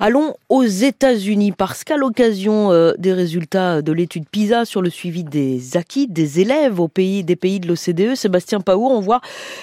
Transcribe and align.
Allons 0.00 0.34
aux 0.48 0.64
États-Unis 0.64 1.52
parce 1.52 1.84
qu'à 1.84 1.96
l'occasion 1.96 2.72
euh, 2.72 2.94
des 2.98 3.12
résultats 3.12 3.80
de 3.80 3.92
l'étude 3.92 4.28
PISA 4.28 4.64
sur 4.64 4.82
le 4.82 4.90
suivi 4.90 5.22
des 5.22 5.76
acquis 5.76 6.08
des 6.08 6.40
élèves 6.40 6.80
au 6.80 6.88
pays 6.88 7.22
des 7.22 7.36
pays 7.36 7.60
de 7.60 7.68
l'OCDE, 7.68 8.16
Sébastien 8.16 8.60
Paour, 8.60 8.90
on 8.90 8.98
voit 8.98 9.20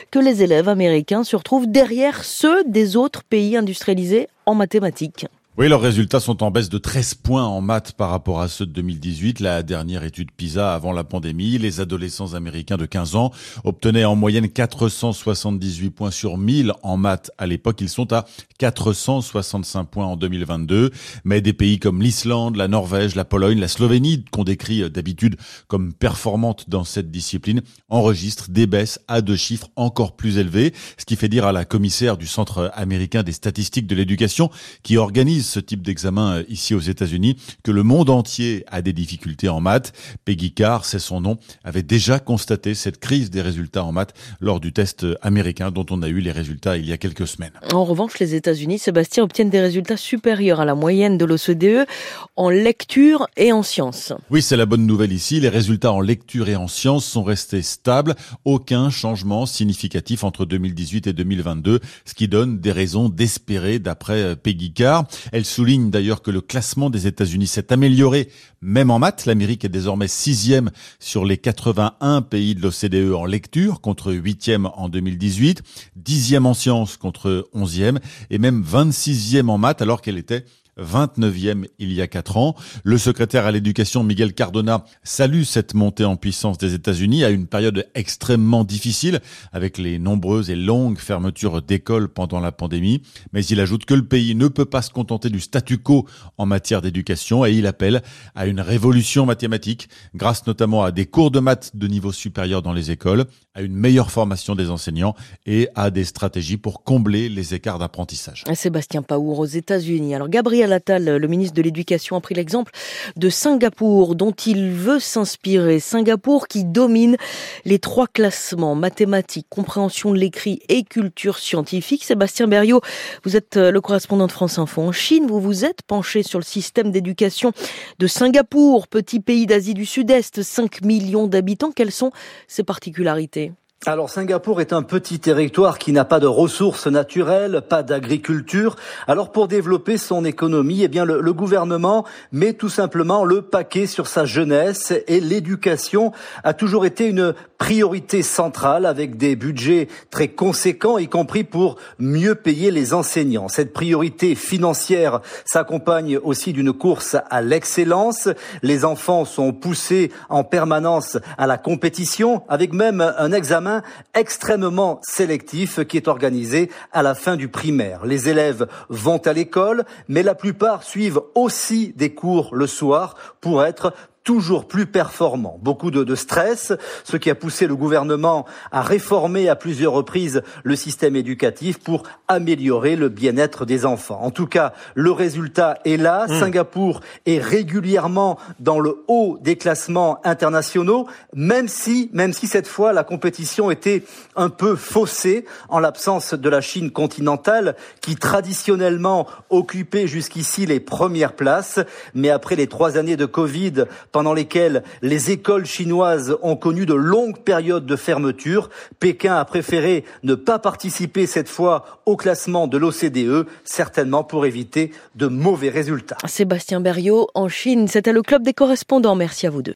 que 0.09 0.19
les 0.19 0.41
élèves 0.41 0.69
américains 0.69 1.25
se 1.25 1.35
retrouvent 1.35 1.67
derrière 1.67 2.23
ceux 2.23 2.63
des 2.63 2.95
autres 2.95 3.23
pays 3.23 3.57
industrialisés 3.57 4.29
en 4.45 4.55
mathématiques. 4.55 5.25
Oui, 5.57 5.67
leurs 5.67 5.81
résultats 5.81 6.21
sont 6.21 6.43
en 6.43 6.49
baisse 6.49 6.69
de 6.69 6.77
13 6.77 7.15
points 7.15 7.43
en 7.43 7.59
maths 7.59 7.91
par 7.91 8.09
rapport 8.09 8.39
à 8.39 8.47
ceux 8.47 8.65
de 8.65 8.71
2018, 8.71 9.41
la 9.41 9.63
dernière 9.63 10.05
étude 10.05 10.31
PISA 10.31 10.73
avant 10.73 10.93
la 10.93 11.03
pandémie. 11.03 11.57
Les 11.57 11.81
adolescents 11.81 12.35
américains 12.35 12.77
de 12.77 12.85
15 12.85 13.17
ans 13.17 13.31
obtenaient 13.65 14.05
en 14.05 14.15
moyenne 14.15 14.47
478 14.47 15.89
points 15.89 16.09
sur 16.09 16.37
1000 16.37 16.71
en 16.83 16.95
maths 16.95 17.31
à 17.37 17.47
l'époque. 17.47 17.81
Ils 17.81 17.89
sont 17.89 18.13
à 18.13 18.25
465 18.59 19.83
points 19.89 20.05
en 20.05 20.15
2022. 20.15 20.89
Mais 21.25 21.41
des 21.41 21.51
pays 21.51 21.79
comme 21.79 22.01
l'Islande, 22.01 22.55
la 22.55 22.69
Norvège, 22.69 23.15
la 23.15 23.25
Pologne, 23.25 23.59
la 23.59 23.67
Slovénie, 23.67 24.23
qu'on 24.31 24.45
décrit 24.45 24.89
d'habitude 24.89 25.35
comme 25.67 25.91
performantes 25.91 26.69
dans 26.69 26.85
cette 26.85 27.11
discipline, 27.11 27.61
enregistrent 27.89 28.49
des 28.49 28.67
baisses 28.67 29.01
à 29.09 29.19
deux 29.19 29.35
chiffres 29.35 29.67
encore 29.75 30.15
plus 30.15 30.37
élevés. 30.37 30.73
Ce 30.97 31.03
qui 31.03 31.17
fait 31.17 31.27
dire 31.27 31.45
à 31.45 31.51
la 31.51 31.65
commissaire 31.65 32.15
du 32.15 32.25
Centre 32.25 32.71
américain 32.73 33.21
des 33.21 33.33
statistiques 33.33 33.87
de 33.87 33.95
l'éducation 33.95 34.49
qui 34.81 34.95
organise 34.95 35.40
ce 35.41 35.59
type 35.59 35.81
d'examen 35.81 36.37
euh, 36.37 36.43
ici 36.49 36.73
aux 36.73 36.79
États-Unis 36.79 37.37
que 37.63 37.71
le 37.71 37.83
monde 37.83 38.09
entier 38.09 38.63
a 38.67 38.81
des 38.81 38.93
difficultés 38.93 39.49
en 39.49 39.61
maths. 39.61 39.93
Peggy 40.25 40.53
Carr, 40.53 40.85
c'est 40.85 40.99
son 40.99 41.21
nom, 41.21 41.37
avait 41.63 41.83
déjà 41.83 42.19
constaté 42.19 42.73
cette 42.75 42.99
crise 42.99 43.29
des 43.29 43.41
résultats 43.41 43.83
en 43.83 43.91
maths 43.91 44.13
lors 44.39 44.59
du 44.59 44.73
test 44.73 45.05
américain 45.21 45.71
dont 45.71 45.85
on 45.89 46.01
a 46.01 46.07
eu 46.07 46.19
les 46.19 46.31
résultats 46.31 46.77
il 46.77 46.87
y 46.87 46.93
a 46.93 46.97
quelques 46.97 47.27
semaines. 47.27 47.53
En 47.73 47.85
revanche, 47.85 48.19
les 48.19 48.35
États-Unis, 48.35 48.79
Sébastien, 48.79 49.23
obtiennent 49.23 49.49
des 49.49 49.61
résultats 49.61 49.97
supérieurs 49.97 50.59
à 50.59 50.65
la 50.65 50.75
moyenne 50.75 51.17
de 51.17 51.25
l'OCDE 51.25 51.87
en 52.35 52.49
lecture 52.49 53.27
et 53.37 53.51
en 53.51 53.63
sciences. 53.63 54.13
Oui, 54.29 54.41
c'est 54.41 54.57
la 54.57 54.65
bonne 54.65 54.85
nouvelle 54.85 55.11
ici. 55.11 55.39
Les 55.39 55.49
résultats 55.49 55.91
en 55.91 56.01
lecture 56.01 56.49
et 56.49 56.55
en 56.55 56.67
sciences 56.67 57.05
sont 57.05 57.23
restés 57.23 57.61
stables. 57.61 58.15
Aucun 58.45 58.89
changement 58.89 59.45
significatif 59.45 60.23
entre 60.23 60.45
2018 60.45 61.07
et 61.07 61.13
2022, 61.13 61.79
ce 62.05 62.13
qui 62.13 62.27
donne 62.27 62.59
des 62.59 62.71
raisons 62.71 63.09
d'espérer 63.09 63.79
d'après 63.79 64.35
Peggy 64.35 64.73
Carr. 64.73 65.05
Elle 65.31 65.45
souligne 65.45 65.89
d'ailleurs 65.89 66.21
que 66.21 66.31
le 66.31 66.41
classement 66.41 66.89
des 66.89 67.07
États-Unis 67.07 67.47
s'est 67.47 67.71
amélioré, 67.71 68.29
même 68.61 68.91
en 68.91 68.99
maths. 68.99 69.25
L'Amérique 69.25 69.65
est 69.65 69.69
désormais 69.69 70.07
sixième 70.07 70.71
sur 70.99 71.25
les 71.25 71.37
81 71.37 72.21
pays 72.21 72.53
de 72.55 72.61
l'OCDE 72.61 73.13
en 73.13 73.25
lecture, 73.25 73.81
contre 73.81 74.13
huitième 74.13 74.65
en 74.65 74.89
2018, 74.89 75.63
dixième 75.95 76.45
en 76.45 76.53
sciences 76.53 76.97
contre 76.97 77.49
onzième, 77.53 77.99
et 78.29 78.37
même 78.37 78.63
26e 78.63 79.47
en 79.47 79.57
maths 79.57 79.81
alors 79.81 80.01
qu'elle 80.01 80.17
était 80.17 80.45
29e 80.79 81.65
il 81.79 81.93
y 81.93 82.01
a 82.01 82.07
quatre 82.07 82.37
ans. 82.37 82.55
Le 82.83 82.97
secrétaire 82.97 83.45
à 83.45 83.51
l'éducation 83.51 84.03
Miguel 84.03 84.33
Cardona 84.33 84.85
salue 85.03 85.43
cette 85.43 85.73
montée 85.73 86.05
en 86.05 86.15
puissance 86.15 86.57
des 86.57 86.73
États-Unis 86.73 87.23
à 87.23 87.29
une 87.29 87.47
période 87.47 87.87
extrêmement 87.95 88.63
difficile 88.63 89.19
avec 89.51 89.77
les 89.77 89.99
nombreuses 89.99 90.49
et 90.49 90.55
longues 90.55 90.97
fermetures 90.97 91.61
d'écoles 91.61 92.09
pendant 92.09 92.39
la 92.39 92.51
pandémie. 92.51 93.01
Mais 93.33 93.43
il 93.45 93.59
ajoute 93.59 93.85
que 93.85 93.93
le 93.93 94.05
pays 94.05 94.35
ne 94.35 94.47
peut 94.47 94.65
pas 94.65 94.81
se 94.81 94.91
contenter 94.91 95.29
du 95.29 95.39
statu 95.39 95.77
quo 95.77 96.07
en 96.37 96.45
matière 96.45 96.81
d'éducation 96.81 97.45
et 97.45 97.51
il 97.51 97.67
appelle 97.67 98.01
à 98.35 98.45
une 98.45 98.61
révolution 98.61 99.25
mathématique 99.25 99.89
grâce 100.15 100.47
notamment 100.47 100.83
à 100.83 100.91
des 100.91 101.05
cours 101.05 101.31
de 101.31 101.39
maths 101.39 101.71
de 101.75 101.87
niveau 101.87 102.11
supérieur 102.11 102.61
dans 102.61 102.73
les 102.73 102.91
écoles, 102.91 103.25
à 103.53 103.61
une 103.61 103.75
meilleure 103.75 104.11
formation 104.11 104.55
des 104.55 104.69
enseignants 104.69 105.15
et 105.45 105.67
à 105.75 105.89
des 105.91 106.05
stratégies 106.05 106.57
pour 106.57 106.83
combler 106.83 107.27
les 107.29 107.53
écarts 107.53 107.79
d'apprentissage. 107.79 108.43
Sébastien 108.53 109.01
Paour 109.01 109.39
aux 109.39 109.45
États-Unis. 109.45 110.15
Alors 110.15 110.29
Gabriel 110.29 110.60
Le 110.67 111.27
ministre 111.27 111.55
de 111.55 111.61
l'Éducation, 111.61 112.15
a 112.15 112.21
pris 112.21 112.35
l'exemple 112.35 112.71
de 113.15 113.29
Singapour 113.29 114.15
dont 114.15 114.31
il 114.31 114.71
veut 114.71 114.99
s'inspirer. 114.99 115.79
Singapour 115.79 116.47
qui 116.47 116.65
domine 116.65 117.17
les 117.65 117.79
trois 117.79 118.07
classements 118.07 118.75
mathématiques, 118.75 119.47
compréhension 119.49 120.11
de 120.11 120.17
l'écrit 120.17 120.61
et 120.69 120.83
culture 120.83 121.39
scientifique. 121.39 122.03
Sébastien 122.03 122.47
Berriot, 122.47 122.81
vous 123.23 123.35
êtes 123.35 123.57
euh, 123.57 123.71
le 123.71 123.81
correspondant 123.81 124.27
de 124.27 124.31
France 124.31 124.59
Info 124.59 124.81
en 124.81 124.91
Chine. 124.91 125.25
Vous 125.27 125.41
vous 125.41 125.65
êtes 125.65 125.81
penché 125.81 126.23
sur 126.23 126.39
le 126.39 126.45
système 126.45 126.91
d'éducation 126.91 127.51
de 127.99 128.07
Singapour, 128.07 128.87
petit 128.87 129.19
pays 129.19 129.47
d'Asie 129.47 129.73
du 129.73 129.85
Sud-Est, 129.85 130.43
5 130.43 130.83
millions 130.83 131.27
d'habitants. 131.27 131.71
Quelles 131.71 131.91
sont 131.91 132.11
ses 132.47 132.63
particularités? 132.63 133.51
Alors 133.87 134.11
Singapour 134.11 134.61
est 134.61 134.73
un 134.73 134.83
petit 134.83 135.19
territoire 135.19 135.79
qui 135.79 135.91
n'a 135.91 136.05
pas 136.05 136.19
de 136.19 136.27
ressources 136.27 136.85
naturelles, 136.85 137.63
pas 137.67 137.81
d'agriculture. 137.81 138.75
Alors 139.07 139.31
pour 139.31 139.47
développer 139.47 139.97
son 139.97 140.23
économie, 140.23 140.83
eh 140.83 140.87
bien 140.87 141.03
le, 141.03 141.19
le, 141.19 141.33
gouvernement 141.33 142.05
met 142.31 142.53
tout 142.53 142.69
simplement 142.69 143.23
le 143.23 143.41
paquet 143.41 143.87
sur 143.87 144.05
sa 144.05 144.23
jeunesse 144.23 144.93
et 145.07 145.19
l'éducation 145.19 146.11
a 146.43 146.53
toujours 146.53 146.85
été 146.85 147.07
une 147.07 147.33
priorité 147.61 148.23
centrale 148.23 148.87
avec 148.87 149.17
des 149.17 149.35
budgets 149.35 149.87
très 150.09 150.29
conséquents, 150.29 150.97
y 150.97 151.07
compris 151.07 151.43
pour 151.43 151.75
mieux 151.99 152.33
payer 152.33 152.71
les 152.71 152.95
enseignants. 152.95 153.49
Cette 153.49 153.71
priorité 153.71 154.33
financière 154.33 155.21
s'accompagne 155.45 156.17
aussi 156.17 156.53
d'une 156.53 156.73
course 156.73 157.17
à 157.29 157.43
l'excellence. 157.43 158.29
Les 158.63 158.83
enfants 158.83 159.25
sont 159.25 159.53
poussés 159.53 160.11
en 160.27 160.43
permanence 160.43 161.19
à 161.37 161.45
la 161.45 161.59
compétition 161.59 162.41
avec 162.49 162.73
même 162.73 162.99
un 162.99 163.31
examen 163.31 163.83
extrêmement 164.15 164.99
sélectif 165.03 165.85
qui 165.85 165.97
est 165.97 166.07
organisé 166.07 166.71
à 166.91 167.03
la 167.03 167.13
fin 167.13 167.35
du 167.35 167.47
primaire. 167.47 168.07
Les 168.07 168.27
élèves 168.27 168.65
vont 168.89 169.19
à 169.19 169.33
l'école, 169.33 169.83
mais 170.07 170.23
la 170.23 170.33
plupart 170.33 170.81
suivent 170.81 171.21
aussi 171.35 171.93
des 171.95 172.15
cours 172.15 172.55
le 172.55 172.65
soir 172.65 173.15
pour 173.39 173.63
être 173.63 173.93
toujours 174.23 174.67
plus 174.67 174.85
performant. 174.85 175.59
Beaucoup 175.61 175.89
de, 175.91 176.03
de, 176.03 176.15
stress, 176.15 176.73
ce 177.03 177.17
qui 177.17 177.29
a 177.29 177.35
poussé 177.35 177.65
le 177.67 177.75
gouvernement 177.75 178.45
à 178.71 178.81
réformer 178.81 179.49
à 179.49 179.55
plusieurs 179.55 179.93
reprises 179.93 180.43
le 180.63 180.75
système 180.75 181.15
éducatif 181.15 181.79
pour 181.79 182.03
améliorer 182.27 182.95
le 182.95 183.09
bien-être 183.09 183.65
des 183.65 183.85
enfants. 183.85 184.19
En 184.21 184.31
tout 184.31 184.45
cas, 184.45 184.73
le 184.93 185.11
résultat 185.11 185.79
est 185.85 185.97
là. 185.97 186.27
Mmh. 186.27 186.39
Singapour 186.39 187.01
est 187.25 187.39
régulièrement 187.39 188.37
dans 188.59 188.79
le 188.79 189.03
haut 189.07 189.39
des 189.41 189.55
classements 189.55 190.19
internationaux, 190.23 191.07
même 191.33 191.67
si, 191.67 192.09
même 192.13 192.33
si 192.33 192.47
cette 192.47 192.67
fois 192.67 192.93
la 192.93 193.03
compétition 193.03 193.71
était 193.71 194.03
un 194.35 194.49
peu 194.49 194.75
faussée 194.75 195.45
en 195.69 195.79
l'absence 195.79 196.33
de 196.33 196.49
la 196.49 196.61
Chine 196.61 196.91
continentale 196.91 197.75
qui 198.01 198.15
traditionnellement 198.15 199.27
occupait 199.49 200.07
jusqu'ici 200.07 200.65
les 200.65 200.79
premières 200.79 201.33
places. 201.33 201.79
Mais 202.13 202.29
après 202.29 202.55
les 202.55 202.67
trois 202.67 202.97
années 202.97 203.17
de 203.17 203.25
Covid, 203.25 203.85
pendant 204.11 204.33
lesquelles 204.33 204.83
les 205.01 205.31
écoles 205.31 205.65
chinoises 205.65 206.37
ont 206.41 206.55
connu 206.55 206.85
de 206.85 206.93
longues 206.93 207.39
périodes 207.39 207.85
de 207.85 207.95
fermeture. 207.95 208.69
Pékin 208.99 209.35
a 209.35 209.45
préféré 209.45 210.03
ne 210.23 210.35
pas 210.35 210.59
participer 210.59 211.25
cette 211.25 211.49
fois 211.49 212.01
au 212.05 212.15
classement 212.15 212.67
de 212.67 212.77
l'OCDE, 212.77 213.47
certainement 213.63 214.23
pour 214.23 214.45
éviter 214.45 214.91
de 215.15 215.27
mauvais 215.27 215.69
résultats. 215.69 216.17
Sébastien 216.25 216.81
Berriot 216.81 217.27
en 217.33 217.47
Chine, 217.47 217.87
c'était 217.87 218.13
le 218.13 218.21
club 218.21 218.43
des 218.43 218.53
correspondants. 218.53 219.15
Merci 219.15 219.47
à 219.47 219.49
vous 219.49 219.61
deux. 219.61 219.69